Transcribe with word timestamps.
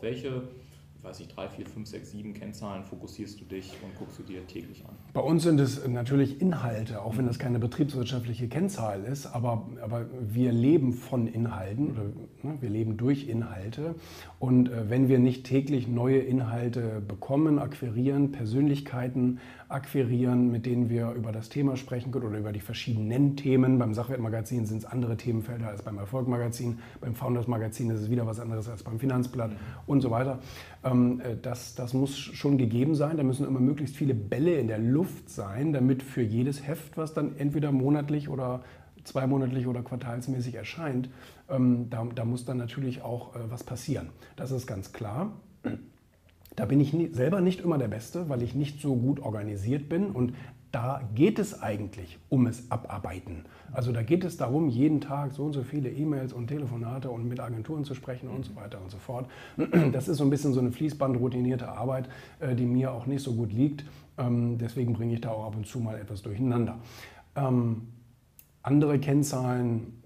Welche 0.00 0.42
weiß 1.02 1.20
ich, 1.20 1.28
drei, 1.28 1.48
vier, 1.48 1.66
fünf, 1.66 1.88
sechs, 1.88 2.10
sieben 2.10 2.34
Kennzahlen 2.34 2.84
fokussierst 2.84 3.40
du 3.40 3.44
dich 3.44 3.72
und 3.82 3.96
guckst 3.98 4.18
du 4.18 4.22
dir 4.22 4.46
täglich 4.46 4.84
an? 4.84 4.94
Bei 5.12 5.20
uns 5.20 5.42
sind 5.42 5.58
es 5.58 5.86
natürlich 5.86 6.40
Inhalte, 6.40 7.02
auch 7.02 7.16
wenn 7.16 7.26
das 7.26 7.38
keine 7.38 7.58
betriebswirtschaftliche 7.58 8.48
Kennzahl 8.48 9.04
ist, 9.04 9.26
aber, 9.26 9.66
aber 9.82 10.06
wir 10.20 10.52
leben 10.52 10.92
von 10.92 11.26
Inhalten 11.26 11.92
oder 11.92 12.02
ne, 12.42 12.58
wir 12.60 12.70
leben 12.70 12.96
durch 12.96 13.28
Inhalte. 13.28 13.94
Und 14.38 14.68
äh, 14.68 14.90
wenn 14.90 15.08
wir 15.08 15.18
nicht 15.18 15.44
täglich 15.44 15.88
neue 15.88 16.18
Inhalte 16.18 17.00
bekommen, 17.00 17.58
akquirieren, 17.58 18.32
Persönlichkeiten 18.32 19.40
akquirieren, 19.70 20.50
mit 20.50 20.66
denen 20.66 20.90
wir 20.90 21.12
über 21.12 21.32
das 21.32 21.48
Thema 21.48 21.76
sprechen 21.76 22.10
können 22.10 22.26
oder 22.26 22.38
über 22.38 22.52
die 22.52 22.60
verschiedenen 22.60 23.36
Themen. 23.36 23.78
Beim 23.78 23.94
Sachwertmagazin 23.94 24.66
sind 24.66 24.78
es 24.78 24.84
andere 24.84 25.16
Themenfelder 25.16 25.68
als 25.68 25.82
beim 25.82 25.98
Erfolgmagazin, 25.98 26.78
beim 27.00 27.14
Founders 27.14 27.46
Magazin 27.46 27.90
ist 27.90 28.00
es 28.00 28.10
wieder 28.10 28.26
was 28.26 28.40
anderes 28.40 28.68
als 28.68 28.82
beim 28.82 28.98
Finanzblatt 28.98 29.50
mhm. 29.50 29.56
und 29.86 30.00
so 30.00 30.10
weiter. 30.10 30.40
Ähm, 30.90 31.20
äh, 31.20 31.36
das, 31.40 31.74
das 31.74 31.94
muss 31.94 32.16
schon 32.18 32.58
gegeben 32.58 32.94
sein. 32.94 33.16
Da 33.16 33.22
müssen 33.22 33.46
immer 33.46 33.60
möglichst 33.60 33.96
viele 33.96 34.14
Bälle 34.14 34.58
in 34.58 34.68
der 34.68 34.78
Luft 34.78 35.30
sein, 35.30 35.72
damit 35.72 36.02
für 36.02 36.22
jedes 36.22 36.66
Heft, 36.66 36.96
was 36.96 37.14
dann 37.14 37.36
entweder 37.36 37.72
monatlich 37.72 38.28
oder 38.28 38.62
zweimonatlich 39.04 39.66
oder 39.66 39.82
quartalsmäßig 39.82 40.54
erscheint, 40.54 41.08
ähm, 41.48 41.88
da, 41.90 42.06
da 42.14 42.24
muss 42.24 42.44
dann 42.44 42.58
natürlich 42.58 43.02
auch 43.02 43.34
äh, 43.34 43.38
was 43.48 43.64
passieren. 43.64 44.08
Das 44.36 44.50
ist 44.50 44.66
ganz 44.66 44.92
klar. 44.92 45.32
Da 46.56 46.64
bin 46.64 46.80
ich 46.80 46.92
nie, 46.92 47.08
selber 47.12 47.40
nicht 47.40 47.60
immer 47.60 47.78
der 47.78 47.88
Beste, 47.88 48.28
weil 48.28 48.42
ich 48.42 48.54
nicht 48.54 48.80
so 48.80 48.96
gut 48.96 49.20
organisiert 49.20 49.88
bin 49.88 50.06
und 50.10 50.34
da 50.72 51.02
geht 51.14 51.38
es 51.38 51.60
eigentlich 51.62 52.18
um 52.28 52.46
es 52.46 52.70
abarbeiten. 52.70 53.44
Also 53.72 53.92
da 53.92 54.02
geht 54.02 54.24
es 54.24 54.36
darum, 54.36 54.68
jeden 54.68 55.00
Tag 55.00 55.32
so 55.32 55.44
und 55.44 55.52
so 55.52 55.62
viele 55.62 55.90
E-Mails 55.90 56.32
und 56.32 56.46
Telefonate 56.46 57.10
und 57.10 57.28
mit 57.28 57.40
Agenturen 57.40 57.84
zu 57.84 57.94
sprechen 57.94 58.28
und 58.28 58.44
so 58.44 58.54
weiter 58.56 58.80
und 58.80 58.90
so 58.90 58.98
fort. 58.98 59.28
Das 59.92 60.08
ist 60.08 60.18
so 60.18 60.24
ein 60.24 60.30
bisschen 60.30 60.52
so 60.52 60.60
eine 60.60 60.70
fließbandroutinierte 60.70 61.68
Arbeit, 61.68 62.08
äh, 62.38 62.54
die 62.54 62.66
mir 62.66 62.92
auch 62.92 63.06
nicht 63.06 63.22
so 63.22 63.34
gut 63.34 63.52
liegt. 63.52 63.84
Ähm, 64.18 64.58
deswegen 64.58 64.92
bringe 64.92 65.14
ich 65.14 65.20
da 65.20 65.30
auch 65.30 65.46
ab 65.46 65.56
und 65.56 65.66
zu 65.66 65.80
mal 65.80 65.98
etwas 65.98 66.22
durcheinander. 66.22 66.78
Ähm, 67.34 67.88
andere 68.62 68.98
Kennzahlen 68.98 69.99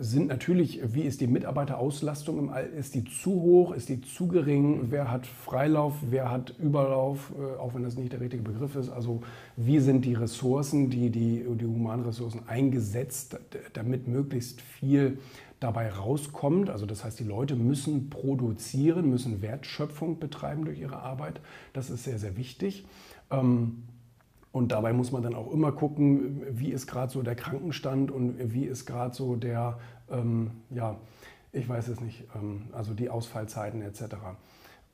sind 0.00 0.28
natürlich, 0.28 0.80
wie 0.94 1.02
ist 1.02 1.20
die 1.20 1.26
Mitarbeiterauslastung 1.26 2.38
im 2.38 2.50
All, 2.50 2.66
ist 2.66 2.94
die 2.94 3.04
zu 3.04 3.30
hoch, 3.30 3.72
ist 3.72 3.88
die 3.88 4.00
zu 4.00 4.28
gering, 4.28 4.90
wer 4.90 5.10
hat 5.10 5.26
Freilauf, 5.26 5.94
wer 6.08 6.30
hat 6.30 6.54
Überlauf, 6.58 7.32
äh, 7.38 7.58
auch 7.58 7.74
wenn 7.74 7.82
das 7.82 7.96
nicht 7.96 8.12
der 8.12 8.20
richtige 8.20 8.42
Begriff 8.42 8.76
ist. 8.76 8.90
Also 8.90 9.22
wie 9.56 9.80
sind 9.80 10.04
die 10.04 10.14
Ressourcen, 10.14 10.90
die, 10.90 11.10
die, 11.10 11.44
die 11.48 11.64
Humanressourcen 11.64 12.48
eingesetzt, 12.48 13.38
damit 13.72 14.08
möglichst 14.08 14.60
viel 14.60 15.18
dabei 15.60 15.90
rauskommt. 15.90 16.70
Also 16.70 16.86
das 16.86 17.04
heißt, 17.04 17.18
die 17.18 17.24
Leute 17.24 17.56
müssen 17.56 18.10
produzieren, 18.10 19.08
müssen 19.08 19.42
Wertschöpfung 19.42 20.18
betreiben 20.18 20.64
durch 20.64 20.78
ihre 20.78 20.98
Arbeit. 20.98 21.40
Das 21.72 21.90
ist 21.90 22.04
sehr, 22.04 22.18
sehr 22.18 22.36
wichtig. 22.36 22.84
Ähm, 23.30 23.82
und 24.56 24.72
dabei 24.72 24.94
muss 24.94 25.12
man 25.12 25.22
dann 25.22 25.34
auch 25.34 25.52
immer 25.52 25.70
gucken, 25.70 26.40
wie 26.50 26.70
ist 26.70 26.86
gerade 26.86 27.12
so 27.12 27.22
der 27.22 27.34
Krankenstand 27.34 28.10
und 28.10 28.36
wie 28.54 28.64
ist 28.64 28.86
gerade 28.86 29.14
so 29.14 29.36
der, 29.36 29.76
ähm, 30.10 30.50
ja, 30.70 30.96
ich 31.52 31.68
weiß 31.68 31.88
es 31.88 32.00
nicht, 32.00 32.24
ähm, 32.34 32.62
also 32.72 32.94
die 32.94 33.10
Ausfallzeiten 33.10 33.82
etc. 33.82 34.14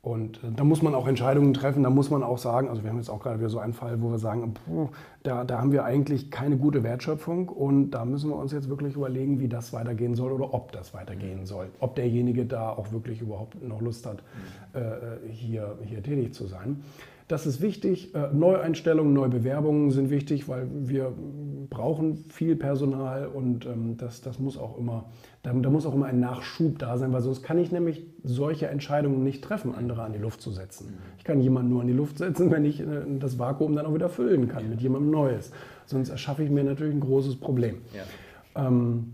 Und 0.00 0.38
äh, 0.38 0.50
da 0.56 0.64
muss 0.64 0.82
man 0.82 0.96
auch 0.96 1.06
Entscheidungen 1.06 1.54
treffen, 1.54 1.84
da 1.84 1.90
muss 1.90 2.10
man 2.10 2.24
auch 2.24 2.38
sagen, 2.38 2.68
also 2.68 2.82
wir 2.82 2.90
haben 2.90 2.96
jetzt 2.96 3.08
auch 3.08 3.22
gerade 3.22 3.38
wieder 3.38 3.50
so 3.50 3.60
einen 3.60 3.72
Fall, 3.72 4.02
wo 4.02 4.10
wir 4.10 4.18
sagen, 4.18 4.52
puh, 4.52 4.88
da, 5.22 5.44
da 5.44 5.60
haben 5.60 5.70
wir 5.70 5.84
eigentlich 5.84 6.32
keine 6.32 6.56
gute 6.56 6.82
Wertschöpfung 6.82 7.48
und 7.48 7.92
da 7.92 8.04
müssen 8.04 8.30
wir 8.30 8.36
uns 8.36 8.50
jetzt 8.50 8.68
wirklich 8.68 8.96
überlegen, 8.96 9.38
wie 9.38 9.46
das 9.46 9.72
weitergehen 9.72 10.16
soll 10.16 10.32
oder 10.32 10.52
ob 10.52 10.72
das 10.72 10.92
weitergehen 10.92 11.46
soll. 11.46 11.68
Ob 11.78 11.94
derjenige 11.94 12.46
da 12.46 12.70
auch 12.70 12.90
wirklich 12.90 13.20
überhaupt 13.20 13.62
noch 13.62 13.80
Lust 13.80 14.06
hat, 14.06 14.24
mhm. 14.74 14.80
äh, 14.80 15.30
hier, 15.30 15.78
hier 15.84 16.02
tätig 16.02 16.34
zu 16.34 16.48
sein. 16.48 16.82
Das 17.28 17.46
ist 17.46 17.60
wichtig. 17.60 18.14
Äh, 18.14 18.28
Neueinstellungen, 18.32 19.12
Neubewerbungen 19.12 19.90
sind 19.90 20.10
wichtig, 20.10 20.48
weil 20.48 20.68
wir 20.72 21.12
brauchen 21.70 22.24
viel 22.28 22.56
Personal 22.56 23.26
und 23.26 23.64
ähm, 23.66 23.96
das, 23.96 24.20
das 24.20 24.38
muss 24.38 24.58
auch 24.58 24.76
immer, 24.76 25.06
da, 25.42 25.52
da, 25.52 25.70
muss 25.70 25.86
auch 25.86 25.94
immer 25.94 26.06
ein 26.06 26.20
Nachschub 26.20 26.78
da 26.78 26.98
sein, 26.98 27.12
weil 27.12 27.22
sonst 27.22 27.42
kann 27.42 27.58
ich 27.58 27.72
nämlich 27.72 28.04
solche 28.22 28.68
Entscheidungen 28.68 29.22
nicht 29.24 29.42
treffen, 29.42 29.74
andere 29.74 30.02
an 30.02 30.12
die 30.12 30.18
Luft 30.18 30.42
zu 30.42 30.50
setzen. 30.50 30.88
Mhm. 30.88 30.96
Ich 31.18 31.24
kann 31.24 31.40
jemanden 31.40 31.70
nur 31.70 31.80
an 31.80 31.86
die 31.86 31.92
Luft 31.92 32.18
setzen, 32.18 32.50
wenn 32.52 32.64
ich 32.64 32.80
äh, 32.80 32.84
das 33.18 33.38
Vakuum 33.38 33.74
dann 33.74 33.86
auch 33.86 33.94
wieder 33.94 34.08
füllen 34.08 34.48
kann 34.48 34.68
mit 34.68 34.80
jemandem 34.82 35.10
Neues. 35.10 35.52
Sonst 35.86 36.10
erschaffe 36.10 36.42
ich 36.42 36.50
mir 36.50 36.64
natürlich 36.64 36.94
ein 36.94 37.00
großes 37.00 37.36
Problem. 37.36 37.78
Ja. 37.94 38.66
Ähm, 38.66 39.12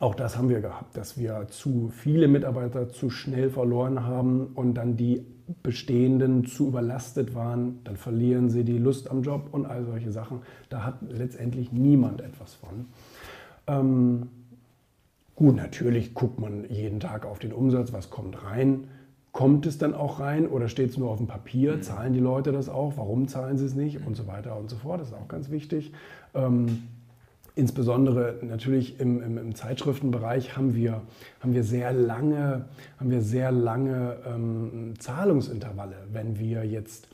auch 0.00 0.14
das 0.14 0.38
haben 0.38 0.48
wir 0.48 0.60
gehabt, 0.60 0.96
dass 0.96 1.18
wir 1.18 1.46
zu 1.48 1.90
viele 1.92 2.28
Mitarbeiter 2.28 2.88
zu 2.88 3.10
schnell 3.10 3.50
verloren 3.50 4.04
haben 4.04 4.46
und 4.54 4.74
dann 4.74 4.96
die 4.96 5.24
Bestehenden 5.62 6.44
zu 6.44 6.68
überlastet 6.68 7.34
waren, 7.34 7.80
dann 7.84 7.96
verlieren 7.96 8.50
sie 8.50 8.64
die 8.64 8.78
Lust 8.78 9.10
am 9.10 9.22
Job 9.22 9.48
und 9.50 9.66
all 9.66 9.84
solche 9.84 10.12
Sachen. 10.12 10.42
Da 10.68 10.84
hat 10.84 10.96
letztendlich 11.08 11.72
niemand 11.72 12.20
etwas 12.20 12.54
von. 12.54 12.86
Ähm, 13.66 14.28
gut, 15.34 15.56
natürlich 15.56 16.14
guckt 16.14 16.38
man 16.38 16.68
jeden 16.68 17.00
Tag 17.00 17.24
auf 17.24 17.38
den 17.38 17.52
Umsatz, 17.52 17.92
was 17.92 18.10
kommt 18.10 18.44
rein. 18.44 18.88
Kommt 19.32 19.66
es 19.66 19.78
dann 19.78 19.94
auch 19.94 20.20
rein 20.20 20.46
oder 20.46 20.68
steht 20.68 20.90
es 20.90 20.98
nur 20.98 21.10
auf 21.10 21.18
dem 21.18 21.26
Papier? 21.26 21.76
Mhm. 21.76 21.82
Zahlen 21.82 22.12
die 22.12 22.20
Leute 22.20 22.52
das 22.52 22.68
auch? 22.68 22.94
Warum 22.96 23.26
zahlen 23.26 23.56
sie 23.56 23.64
es 23.64 23.74
nicht? 23.74 24.06
Und 24.06 24.16
so 24.16 24.26
weiter 24.26 24.56
und 24.56 24.68
so 24.68 24.76
fort. 24.76 25.00
Das 25.00 25.08
ist 25.08 25.14
auch 25.14 25.28
ganz 25.28 25.50
wichtig. 25.50 25.92
Ähm, 26.34 26.82
Insbesondere 27.58 28.36
natürlich 28.42 29.00
im, 29.00 29.20
im, 29.20 29.36
im, 29.36 29.54
Zeitschriftenbereich 29.56 30.56
haben 30.56 30.76
wir, 30.76 31.02
haben 31.40 31.54
wir 31.54 31.64
sehr 31.64 31.92
lange, 31.92 32.66
haben 33.00 33.10
wir 33.10 33.20
sehr 33.20 33.50
lange 33.50 34.16
ähm, 34.24 34.94
Zahlungsintervalle. 35.00 35.96
Wenn 36.12 36.38
wir 36.38 36.64
jetzt 36.64 37.08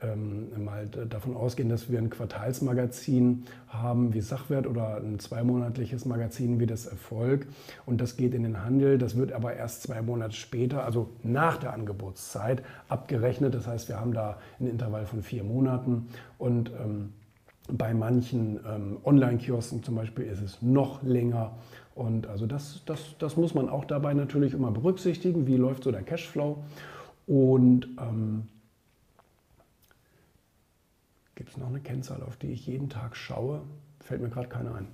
ähm, 0.00 0.50
mal 0.64 0.86
davon 0.86 1.34
ausgehen, 1.34 1.68
dass 1.68 1.90
wir 1.90 1.98
ein 1.98 2.10
Quartalsmagazin 2.10 3.46
haben 3.66 4.14
wie 4.14 4.20
Sachwert 4.20 4.68
oder 4.68 4.98
ein 4.98 5.18
zweimonatliches 5.18 6.04
Magazin 6.04 6.60
wie 6.60 6.66
das 6.66 6.86
Erfolg 6.86 7.48
und 7.84 8.00
das 8.00 8.16
geht 8.16 8.34
in 8.34 8.44
den 8.44 8.62
Handel, 8.62 8.98
das 8.98 9.16
wird 9.16 9.32
aber 9.32 9.54
erst 9.54 9.82
zwei 9.82 10.00
Monate 10.00 10.36
später, 10.36 10.84
also 10.84 11.10
nach 11.24 11.56
der 11.56 11.72
Angebotszeit, 11.72 12.62
abgerechnet. 12.88 13.52
Das 13.52 13.66
heißt, 13.66 13.88
wir 13.88 13.98
haben 13.98 14.12
da 14.12 14.38
ein 14.60 14.68
Intervall 14.68 15.06
von 15.06 15.24
vier 15.24 15.42
Monaten 15.42 16.06
und 16.38 16.70
ähm, 16.80 17.14
bei 17.70 17.92
manchen 17.94 18.60
ähm, 18.66 18.98
Online-Kiosken 19.04 19.82
zum 19.82 19.94
Beispiel 19.96 20.24
ist 20.24 20.40
es 20.40 20.62
noch 20.62 21.02
länger. 21.02 21.56
Und 21.94 22.26
also 22.26 22.46
das, 22.46 22.82
das, 22.86 23.16
das 23.18 23.36
muss 23.36 23.54
man 23.54 23.68
auch 23.68 23.84
dabei 23.84 24.14
natürlich 24.14 24.54
immer 24.54 24.70
berücksichtigen. 24.70 25.46
Wie 25.46 25.56
läuft 25.56 25.84
so 25.84 25.92
der 25.92 26.02
Cashflow? 26.02 26.62
Und 27.26 27.88
ähm, 28.00 28.48
gibt 31.34 31.50
es 31.50 31.56
noch 31.56 31.68
eine 31.68 31.80
Kennzahl, 31.80 32.22
auf 32.22 32.36
die 32.36 32.52
ich 32.52 32.66
jeden 32.66 32.88
Tag 32.88 33.16
schaue? 33.16 33.62
Fällt 34.00 34.22
mir 34.22 34.30
gerade 34.30 34.48
keine 34.48 34.74
ein. 34.74 34.88